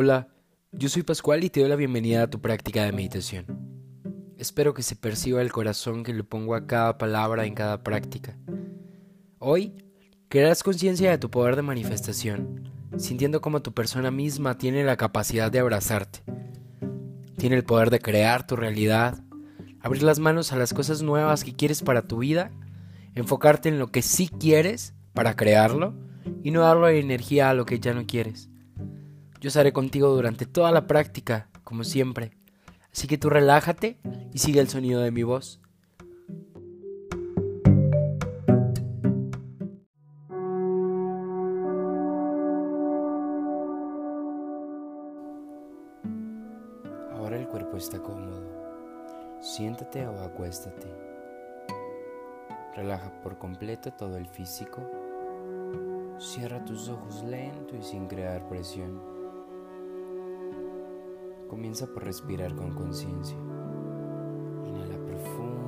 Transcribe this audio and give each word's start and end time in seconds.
Hola, 0.00 0.28
yo 0.70 0.88
soy 0.88 1.02
Pascual 1.02 1.42
y 1.42 1.50
te 1.50 1.58
doy 1.58 1.68
la 1.68 1.74
bienvenida 1.74 2.22
a 2.22 2.30
tu 2.30 2.40
práctica 2.40 2.84
de 2.84 2.92
meditación. 2.92 3.46
Espero 4.36 4.72
que 4.72 4.84
se 4.84 4.94
perciba 4.94 5.42
el 5.42 5.50
corazón 5.50 6.04
que 6.04 6.14
le 6.14 6.22
pongo 6.22 6.54
a 6.54 6.68
cada 6.68 6.98
palabra 6.98 7.46
en 7.46 7.54
cada 7.54 7.82
práctica. 7.82 8.38
Hoy, 9.40 9.74
crearás 10.28 10.62
conciencia 10.62 11.10
de 11.10 11.18
tu 11.18 11.32
poder 11.32 11.56
de 11.56 11.62
manifestación, 11.62 12.70
sintiendo 12.96 13.40
como 13.40 13.60
tu 13.60 13.74
persona 13.74 14.12
misma 14.12 14.56
tiene 14.56 14.84
la 14.84 14.96
capacidad 14.96 15.50
de 15.50 15.58
abrazarte. 15.58 16.22
Tiene 17.36 17.56
el 17.56 17.64
poder 17.64 17.90
de 17.90 17.98
crear 17.98 18.46
tu 18.46 18.54
realidad, 18.54 19.20
abrir 19.80 20.04
las 20.04 20.20
manos 20.20 20.52
a 20.52 20.56
las 20.56 20.74
cosas 20.74 21.02
nuevas 21.02 21.42
que 21.42 21.56
quieres 21.56 21.82
para 21.82 22.06
tu 22.06 22.18
vida, 22.18 22.52
enfocarte 23.16 23.68
en 23.68 23.80
lo 23.80 23.90
que 23.90 24.02
sí 24.02 24.28
quieres 24.28 24.94
para 25.12 25.34
crearlo 25.34 25.92
y 26.44 26.52
no 26.52 26.60
darle 26.60 27.00
energía 27.00 27.50
a 27.50 27.54
lo 27.54 27.66
que 27.66 27.80
ya 27.80 27.94
no 27.94 28.06
quieres. 28.06 28.48
Yo 29.40 29.48
estaré 29.48 29.72
contigo 29.72 30.08
durante 30.08 30.46
toda 30.46 30.72
la 30.72 30.88
práctica, 30.88 31.48
como 31.62 31.84
siempre. 31.84 32.32
Así 32.92 33.06
que 33.06 33.18
tú 33.18 33.30
relájate 33.30 34.00
y 34.32 34.38
sigue 34.38 34.58
el 34.58 34.68
sonido 34.68 35.00
de 35.00 35.12
mi 35.12 35.22
voz. 35.22 35.60
Ahora 47.12 47.38
el 47.38 47.46
cuerpo 47.46 47.76
está 47.76 48.00
cómodo. 48.00 48.42
Siéntate 49.40 50.04
o 50.08 50.20
acuéstate. 50.20 50.88
Relaja 52.74 53.12
por 53.22 53.38
completo 53.38 53.92
todo 53.92 54.16
el 54.16 54.26
físico. 54.26 54.82
Cierra 56.18 56.64
tus 56.64 56.88
ojos 56.88 57.22
lento 57.22 57.76
y 57.76 57.82
sin 57.84 58.08
crear 58.08 58.48
presión. 58.48 59.17
Comienza 61.48 61.86
por 61.86 62.04
respirar 62.04 62.54
con 62.54 62.74
conciencia. 62.74 63.36
Inhala 64.66 64.98
profundo 65.04 65.58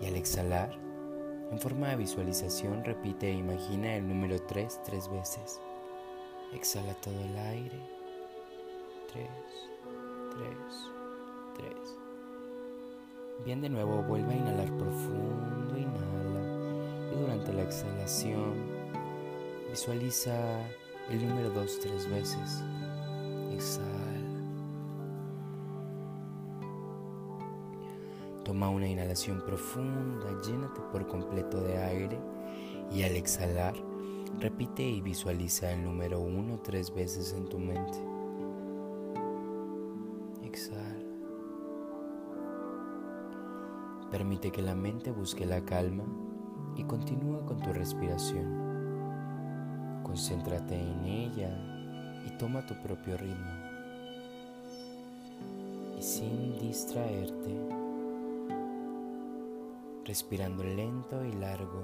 y 0.00 0.06
al 0.06 0.16
exhalar, 0.16 0.76
en 1.50 1.58
forma 1.58 1.88
de 1.88 1.96
visualización, 1.96 2.84
repite 2.84 3.28
e 3.28 3.34
imagina 3.34 3.94
el 3.94 4.08
número 4.08 4.40
3 4.40 4.80
tres 4.84 5.08
veces. 5.10 5.60
Exhala 6.52 6.94
todo 6.94 7.20
el 7.20 7.36
aire. 7.36 7.78
3, 9.12 9.28
3, 10.36 10.56
3. 11.56 12.04
Bien 13.44 13.60
de 13.60 13.68
nuevo, 13.68 14.02
vuelve 14.02 14.32
a 14.32 14.36
inhalar 14.36 14.76
profundo, 14.76 15.76
inhala. 15.76 17.12
Y 17.12 17.20
durante 17.20 17.52
la 17.52 17.62
exhalación, 17.62 18.54
visualiza 19.70 20.34
el 21.10 21.28
número 21.28 21.50
2 21.50 21.80
tres 21.80 22.10
veces. 22.10 22.62
Toma 28.44 28.68
una 28.68 28.86
inhalación 28.86 29.42
profunda, 29.44 30.40
llénate 30.42 30.80
por 30.92 31.06
completo 31.06 31.60
de 31.60 31.78
aire 31.78 32.18
y 32.92 33.02
al 33.02 33.16
exhalar, 33.16 33.74
repite 34.38 34.82
y 34.82 35.00
visualiza 35.00 35.72
el 35.72 35.84
número 35.84 36.20
uno 36.20 36.60
tres 36.62 36.94
veces 36.94 37.32
en 37.32 37.48
tu 37.48 37.58
mente. 37.58 37.98
Exhala. 40.42 40.94
Permite 44.10 44.50
que 44.52 44.62
la 44.62 44.74
mente 44.74 45.10
busque 45.10 45.46
la 45.46 45.64
calma 45.64 46.04
y 46.76 46.84
continúa 46.84 47.44
con 47.46 47.60
tu 47.60 47.72
respiración. 47.72 48.62
Concéntrate 50.02 50.74
en 50.78 51.04
ella 51.06 51.73
y 52.26 52.30
toma 52.38 52.64
tu 52.66 52.74
propio 52.74 53.16
ritmo. 53.16 53.52
Y 55.98 56.02
sin 56.02 56.58
distraerte, 56.58 57.56
respirando 60.04 60.64
lento 60.64 61.24
y 61.24 61.32
largo, 61.32 61.82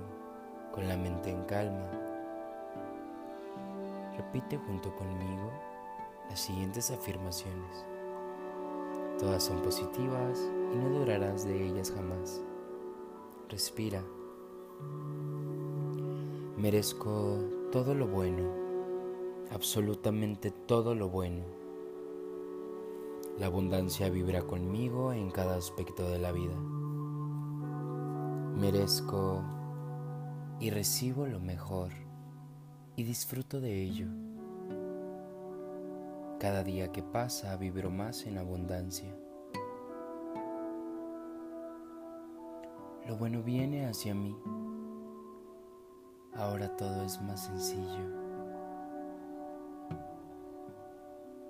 con 0.72 0.86
la 0.88 0.96
mente 0.96 1.30
en 1.30 1.42
calma, 1.44 1.90
repite 4.16 4.56
junto 4.56 4.94
conmigo 4.96 5.50
las 6.28 6.40
siguientes 6.40 6.90
afirmaciones. 6.90 7.84
Todas 9.18 9.42
son 9.42 9.60
positivas 9.62 10.38
y 10.72 10.76
no 10.76 10.98
durarás 10.98 11.44
de 11.44 11.66
ellas 11.66 11.92
jamás. 11.94 12.40
Respira. 13.48 14.02
Merezco 16.56 17.38
todo 17.72 17.94
lo 17.94 18.06
bueno 18.06 18.59
absolutamente 19.50 20.50
todo 20.50 20.94
lo 20.94 21.08
bueno. 21.08 21.44
La 23.38 23.46
abundancia 23.46 24.08
vibra 24.08 24.42
conmigo 24.42 25.12
en 25.12 25.30
cada 25.30 25.56
aspecto 25.56 26.08
de 26.08 26.18
la 26.18 26.30
vida. 26.30 26.54
Merezco 28.56 29.42
y 30.60 30.70
recibo 30.70 31.26
lo 31.26 31.40
mejor 31.40 31.90
y 32.96 33.02
disfruto 33.02 33.60
de 33.60 33.82
ello. 33.82 34.06
Cada 36.38 36.62
día 36.62 36.92
que 36.92 37.02
pasa 37.02 37.56
vibro 37.56 37.90
más 37.90 38.26
en 38.26 38.38
abundancia. 38.38 39.14
Lo 43.06 43.16
bueno 43.16 43.42
viene 43.42 43.86
hacia 43.86 44.14
mí. 44.14 44.36
Ahora 46.34 46.76
todo 46.76 47.02
es 47.02 47.20
más 47.22 47.46
sencillo. 47.46 48.29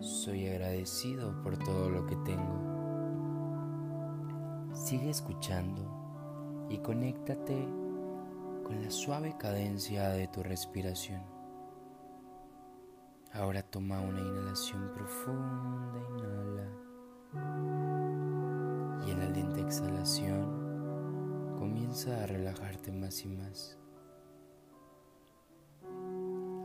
Soy 0.00 0.48
agradecido 0.48 1.42
por 1.42 1.58
todo 1.58 1.90
lo 1.90 2.06
que 2.06 2.16
tengo. 2.24 2.58
Sigue 4.72 5.10
escuchando 5.10 6.66
y 6.70 6.78
conéctate 6.78 7.68
con 8.64 8.82
la 8.82 8.90
suave 8.90 9.36
cadencia 9.36 10.08
de 10.08 10.26
tu 10.28 10.42
respiración. 10.42 11.20
Ahora 13.34 13.62
toma 13.62 14.00
una 14.00 14.20
inhalación 14.20 14.90
profunda, 14.94 15.98
inhala. 16.16 16.66
Y 19.06 19.10
en 19.10 19.18
la 19.18 19.28
lenta 19.28 19.60
exhalación 19.60 21.56
comienza 21.58 22.22
a 22.22 22.26
relajarte 22.26 22.90
más 22.90 23.22
y 23.22 23.28
más. 23.28 23.76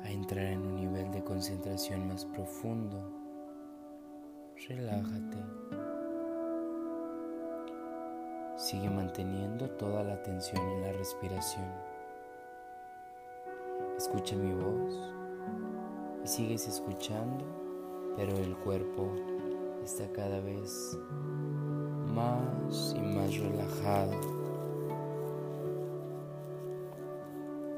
A 0.05 0.09
entrar 0.09 0.45
en 0.45 0.61
un 0.61 0.75
nivel 0.75 1.11
de 1.11 1.21
concentración 1.21 2.07
más 2.07 2.23
profundo 2.23 3.24
relájate. 4.67 5.37
Sigue 8.57 8.89
manteniendo 8.89 9.69
toda 9.71 10.03
la 10.03 10.13
atención 10.13 10.61
en 10.61 10.81
la 10.81 10.91
respiración. 10.93 11.65
Escucha 13.97 14.35
mi 14.35 14.53
voz 14.53 14.97
y 16.23 16.27
sigues 16.27 16.67
escuchando, 16.67 17.45
pero 18.17 18.35
el 18.37 18.55
cuerpo 18.57 19.13
está 19.83 20.11
cada 20.11 20.39
vez 20.39 20.97
más 22.13 22.95
y 22.97 23.01
más 23.01 23.37
relajado. 23.37 24.19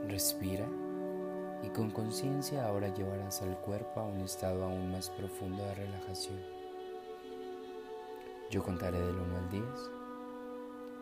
Respira 0.08 0.68
y 1.64 1.70
con 1.70 1.92
conciencia 1.92 2.66
ahora 2.66 2.94
llevarás 2.94 3.42
al 3.42 3.58
cuerpo 3.60 4.00
a 4.00 4.06
un 4.06 4.22
estado 4.22 4.64
aún 4.64 4.92
más 4.92 5.10
profundo 5.10 5.64
de 5.66 5.76
relajación. 5.76 6.57
Yo 8.50 8.64
contaré 8.64 8.98
del 8.98 9.16
1 9.16 9.38
al 9.38 9.50
10 9.50 9.64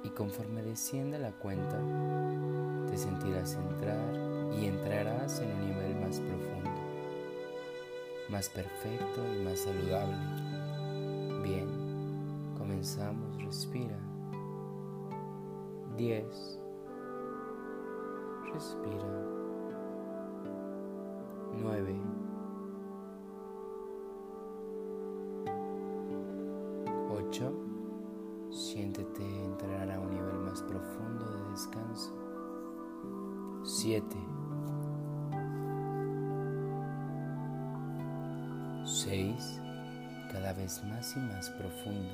y 0.04 0.10
conforme 0.10 0.64
descienda 0.64 1.20
la 1.20 1.32
cuenta, 1.32 1.80
te 2.90 2.98
sentirás 2.98 3.54
entrar 3.54 4.16
y 4.60 4.66
entrarás 4.66 5.40
en 5.42 5.52
un 5.52 5.68
nivel 5.68 5.96
más 6.02 6.20
profundo, 6.20 6.72
más 8.30 8.50
perfecto 8.50 9.22
y 9.32 9.44
más 9.44 9.60
saludable. 9.60 10.18
Bien, 11.44 11.68
comenzamos, 12.58 13.44
respira. 13.44 13.98
10. 15.98 16.60
Respira. 18.54 19.36
9. 21.62 22.25
8. 27.36 27.52
Siéntete 28.50 29.22
entrar 29.44 29.92
a 29.92 30.00
un 30.00 30.10
nivel 30.10 30.40
más 30.40 30.62
profundo 30.62 31.26
de 31.26 31.52
descanso. 31.52 32.14
7. 33.66 34.06
6. 38.86 39.62
Cada 40.32 40.54
vez 40.54 40.82
más 40.86 41.14
y 41.18 41.20
más 41.20 41.50
profundo. 41.50 42.14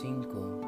5. 0.00 0.60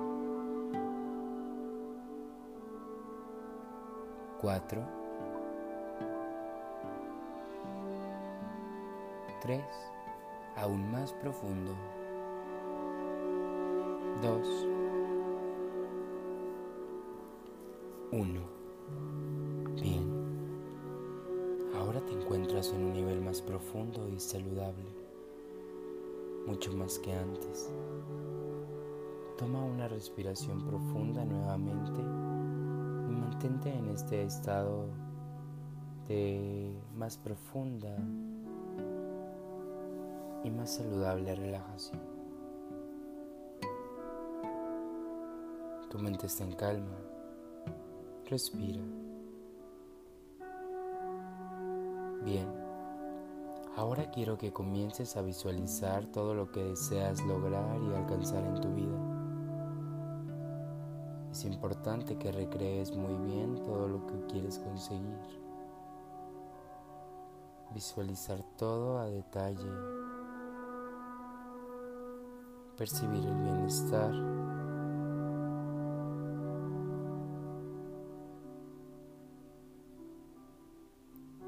4. 4.43 4.83
3. 9.41 9.98
Aún 10.61 10.91
más 10.91 11.13
profundo. 11.13 11.73
2. 14.21 14.67
1. 18.11 18.41
Bien. 19.81 20.03
Ahora 21.77 22.01
te 22.01 22.13
encuentras 22.13 22.73
en 22.73 22.87
un 22.87 22.93
nivel 22.93 23.21
más 23.21 23.41
profundo 23.41 24.09
y 24.09 24.19
saludable, 24.19 24.89
mucho 26.49 26.73
más 26.73 26.99
que 26.99 27.13
antes. 27.13 27.71
Toma 29.37 29.65
una 29.65 29.87
respiración 29.87 30.67
profunda 30.67 31.25
nuevamente 31.25 32.01
y 32.01 33.15
mantente 33.15 33.73
en 33.73 33.91
este 33.91 34.25
estado 34.25 34.87
de 36.09 36.73
más 36.97 37.17
profunda 37.17 37.97
y 40.45 40.51
más 40.51 40.71
saludable 40.71 41.35
relajación. 41.35 42.01
Tu 45.91 45.99
mente 45.99 46.27
está 46.27 46.45
en 46.45 46.53
calma. 46.53 46.97
Respira. 48.27 48.83
Bien, 52.25 52.47
ahora 53.75 54.11
quiero 54.11 54.37
que 54.37 54.53
comiences 54.53 55.17
a 55.17 55.23
visualizar 55.23 56.05
todo 56.07 56.35
lo 56.35 56.53
que 56.53 56.63
deseas 56.63 57.25
lograr 57.25 57.81
y 57.81 57.95
alcanzar 57.95 58.45
en 58.45 58.61
tu 58.61 58.75
vida. 58.75 59.19
Es 61.31 61.45
importante 61.45 62.19
que 62.19 62.33
recrees 62.33 62.95
muy 62.95 63.15
bien 63.31 63.63
todo 63.63 63.89
lo 63.89 64.07
que 64.07 64.27
quieres 64.27 64.59
conseguir. 64.59 65.41
Visualizar 67.73 68.43
todo 68.57 68.99
a 68.99 69.07
detalle. 69.07 69.98
Percibir 72.79 73.27
el 73.27 73.35
bienestar. 73.35 74.13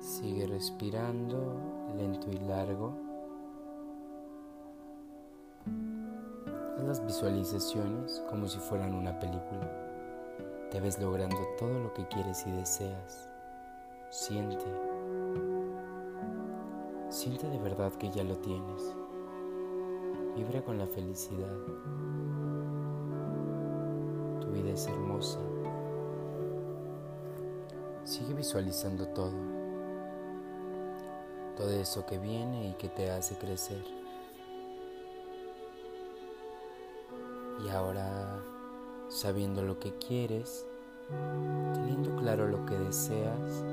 Sigue 0.00 0.48
respirando 0.48 1.56
lento 1.96 2.30
y 2.32 2.38
largo. 2.40 3.10
las 6.90 7.06
visualizaciones 7.06 8.20
como 8.28 8.48
si 8.48 8.58
fueran 8.58 8.94
una 8.94 9.16
película. 9.20 9.70
Te 10.72 10.80
ves 10.80 10.98
logrando 10.98 11.36
todo 11.56 11.78
lo 11.78 11.94
que 11.94 12.04
quieres 12.08 12.44
y 12.48 12.50
deseas. 12.50 13.28
Siente. 14.08 14.64
Siente 17.08 17.48
de 17.48 17.58
verdad 17.60 17.92
que 17.92 18.10
ya 18.10 18.24
lo 18.24 18.36
tienes. 18.38 18.96
Vibra 20.36 20.62
con 20.62 20.78
la 20.78 20.86
felicidad. 20.86 21.56
Tu 24.40 24.46
vida 24.52 24.70
es 24.70 24.86
hermosa. 24.86 25.38
Sigue 28.04 28.34
visualizando 28.34 29.08
todo. 29.08 29.34
Todo 31.56 31.70
eso 31.70 32.06
que 32.06 32.18
viene 32.18 32.70
y 32.70 32.74
que 32.74 32.88
te 32.88 33.10
hace 33.10 33.36
crecer. 33.36 33.84
Y 37.64 37.68
ahora, 37.68 38.42
sabiendo 39.08 39.62
lo 39.62 39.78
que 39.78 39.92
quieres, 39.98 40.66
teniendo 41.74 42.14
claro 42.16 42.48
lo 42.48 42.64
que 42.64 42.78
deseas, 42.78 43.64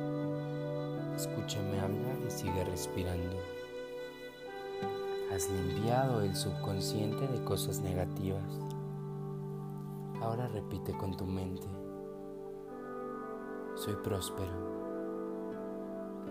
escúchame 1.15 1.79
hablar 1.79 2.17
y 2.27 2.31
sigue 2.31 2.63
respirando. 2.65 3.56
Has 5.31 5.49
limpiado 5.49 6.21
el 6.21 6.33
subconsciente 6.35 7.27
de 7.27 7.43
cosas 7.43 7.81
negativas. 7.81 8.61
Ahora 10.21 10.47
repite 10.47 10.97
con 10.97 11.17
tu 11.17 11.25
mente. 11.25 11.67
Soy 13.75 13.95
próspero. 14.03 14.67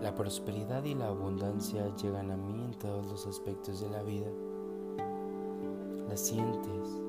La 0.01 0.15
prosperidad 0.15 0.83
y 0.83 0.95
la 0.95 1.09
abundancia 1.09 1.95
llegan 1.95 2.31
a 2.31 2.37
mí 2.37 2.63
en 2.63 2.73
todos 2.73 3.05
los 3.05 3.27
aspectos 3.27 3.81
de 3.81 3.89
la 3.91 4.01
vida. 4.01 4.27
La 6.09 6.17
sientes 6.17 7.01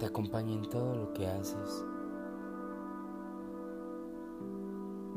te 0.00 0.06
acompaña 0.06 0.52
en 0.52 0.68
todo 0.68 0.96
lo 0.96 1.12
que 1.12 1.28
haces. 1.28 1.84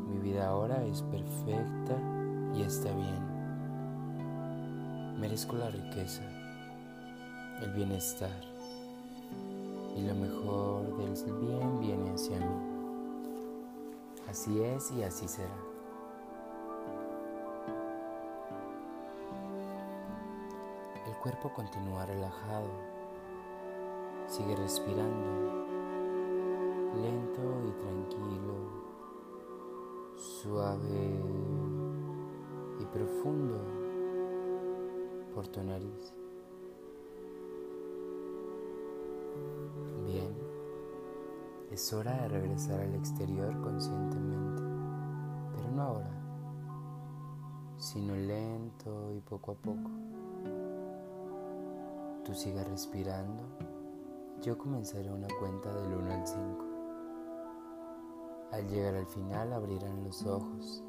Mi 0.07 0.19
vida 0.19 0.47
ahora 0.47 0.85
es 0.85 1.01
perfecta 1.01 1.99
y 2.53 2.61
está 2.61 2.91
bien. 2.93 3.34
Merezco 5.19 5.55
la 5.55 5.69
riqueza, 5.69 6.23
el 7.61 7.71
bienestar 7.71 8.31
y 9.95 10.01
lo 10.01 10.15
mejor 10.15 10.97
del 10.97 11.13
bien 11.39 11.79
viene 11.79 12.11
hacia 12.11 12.37
mí. 12.37 12.75
Así 14.29 14.61
es 14.61 14.91
y 14.91 15.03
así 15.03 15.27
será. 15.27 15.55
El 21.07 21.13
cuerpo 21.21 21.53
continúa 21.53 22.05
relajado 22.05 22.95
Sigue 24.27 24.55
respirando 24.55 25.65
lento 26.95 27.41
y 27.67 27.71
tranquilo, 27.79 28.55
suave 30.17 31.21
y 32.79 32.85
profundo 32.85 33.84
por 35.35 35.47
tu 35.47 35.61
nariz. 35.61 36.13
Bien, 40.05 40.35
es 41.69 41.93
hora 41.93 42.13
de 42.21 42.27
regresar 42.29 42.79
al 42.79 42.95
exterior 42.95 43.61
conscientemente, 43.61 44.63
pero 45.55 45.69
no 45.75 45.81
ahora, 45.83 46.11
sino 47.77 48.15
lento 48.15 49.13
y 49.13 49.19
poco 49.19 49.51
a 49.51 49.55
poco. 49.55 49.91
Tú 52.23 52.33
sigas 52.33 52.67
respirando 52.67 53.43
yo 54.41 54.57
comenzaré 54.59 55.11
una 55.11 55.27
cuenta 55.39 55.73
del 55.73 55.93
1 55.93 56.13
al 56.13 56.27
5. 56.27 56.65
Al 58.51 58.67
llegar 58.67 58.95
al 58.95 59.07
final 59.07 59.53
abrirán 59.53 60.03
los 60.03 60.23
ojos. 60.23 60.83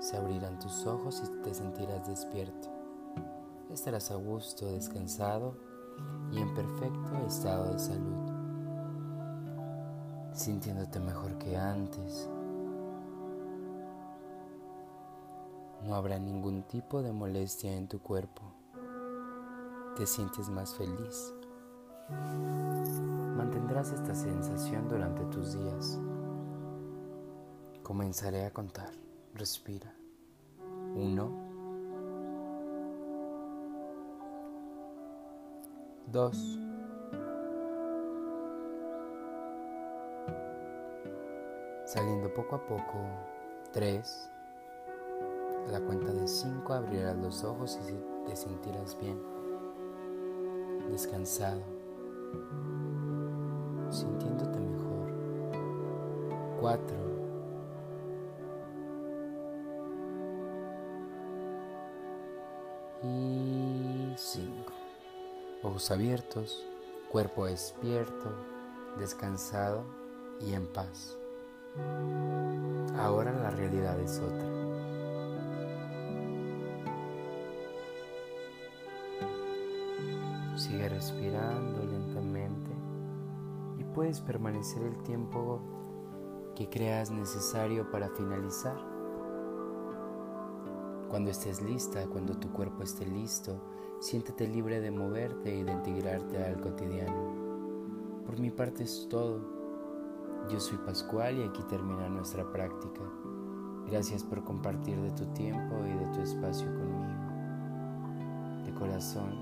Se 0.00 0.16
abrirán 0.16 0.58
tus 0.58 0.84
ojos 0.84 1.22
y 1.24 1.42
te 1.42 1.54
sentirás 1.54 2.06
despierto. 2.06 2.75
Estarás 3.70 4.10
a 4.10 4.16
gusto, 4.16 4.72
descansado 4.72 5.54
y 6.30 6.38
en 6.38 6.54
perfecto 6.54 7.26
estado 7.26 7.72
de 7.72 7.78
salud, 7.78 8.32
sintiéndote 10.32 11.00
mejor 11.00 11.36
que 11.38 11.56
antes. 11.56 12.28
No 15.84 15.94
habrá 15.94 16.18
ningún 16.18 16.62
tipo 16.64 17.02
de 17.02 17.12
molestia 17.12 17.72
en 17.72 17.88
tu 17.88 18.00
cuerpo. 18.00 18.42
Te 19.96 20.06
sientes 20.06 20.48
más 20.48 20.74
feliz, 20.74 21.32
Mantendrás 23.36 23.92
esta 23.92 24.14
sensación 24.14 24.88
durante 24.88 25.24
tus 25.26 25.54
días. 25.58 26.00
Comenzaré 27.82 28.44
a 28.44 28.52
contar. 28.52 28.92
Respira. 29.34 29.92
Uno. 30.94 31.45
Dos. 36.06 36.58
Saliendo 41.84 42.32
poco 42.34 42.56
a 42.56 42.66
poco. 42.66 42.98
Tres. 43.72 44.30
A 45.68 45.72
la 45.72 45.80
cuenta 45.80 46.12
de 46.12 46.26
cinco 46.26 46.72
abrirás 46.72 47.16
los 47.16 47.44
ojos 47.44 47.78
y 47.88 48.28
te 48.28 48.36
sentirás 48.36 48.98
bien. 49.00 49.20
Descansado 50.90 51.62
sintiéndote 53.90 54.58
mejor. 54.58 55.08
Cuatro. 56.60 56.96
Y 63.02 63.06
cinco. 63.08 63.45
Ojos 65.66 65.90
abiertos, 65.90 66.64
cuerpo 67.10 67.46
despierto, 67.46 68.30
descansado 69.00 69.82
y 70.40 70.52
en 70.52 70.64
paz. 70.68 71.18
Ahora 72.96 73.32
la 73.32 73.50
realidad 73.50 73.98
es 73.98 74.20
otra. 74.20 74.46
Sigue 80.56 80.88
respirando 80.88 81.82
lentamente 81.82 82.70
y 83.80 83.82
puedes 83.92 84.20
permanecer 84.20 84.84
el 84.84 85.02
tiempo 85.02 85.60
que 86.54 86.68
creas 86.68 87.10
necesario 87.10 87.90
para 87.90 88.08
finalizar. 88.10 88.76
Cuando 91.10 91.32
estés 91.32 91.60
lista, 91.60 92.06
cuando 92.06 92.34
tu 92.34 92.52
cuerpo 92.52 92.84
esté 92.84 93.04
listo, 93.04 93.60
siéntete 94.00 94.46
libre 94.46 94.80
de 94.80 94.90
moverte 94.90 95.54
y 95.54 95.62
de 95.62 95.72
integrarte 95.72 96.44
al 96.44 96.60
cotidiano. 96.60 97.34
Por 98.26 98.38
mi 98.38 98.50
parte 98.50 98.84
es 98.84 99.06
todo. 99.08 99.40
Yo 100.50 100.60
soy 100.60 100.78
Pascual 100.78 101.38
y 101.38 101.42
aquí 101.42 101.62
termina 101.68 102.08
nuestra 102.08 102.50
práctica. 102.52 103.02
Gracias 103.90 104.22
por 104.24 104.44
compartir 104.44 105.00
de 105.00 105.10
tu 105.12 105.24
tiempo 105.32 105.76
y 105.86 105.92
de 105.92 106.06
tu 106.12 106.20
espacio 106.20 106.66
conmigo. 106.66 107.26
De 108.64 108.74
corazón, 108.74 109.32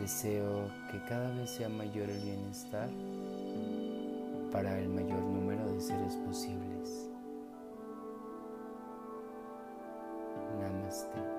deseo 0.00 0.68
que 0.90 1.02
cada 1.08 1.30
vez 1.34 1.50
sea 1.50 1.68
mayor 1.68 2.08
el 2.08 2.20
bienestar 2.22 2.88
para 4.52 4.78
el 4.78 4.88
mayor 4.88 5.20
número 5.20 5.66
de 5.72 5.80
seres 5.80 6.16
posibles. 6.16 7.10
Namaste. 10.60 11.33